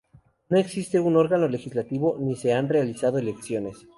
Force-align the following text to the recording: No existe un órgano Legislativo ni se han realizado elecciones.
No 0.49 0.57
existe 0.57 0.99
un 0.99 1.15
órgano 1.15 1.47
Legislativo 1.47 2.17
ni 2.19 2.35
se 2.35 2.53
han 2.53 2.69
realizado 2.69 3.19
elecciones. 3.19 3.85